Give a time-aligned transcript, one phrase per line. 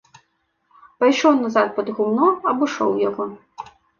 [1.01, 3.23] Пайшоў назад пад гумно, абышоў яго.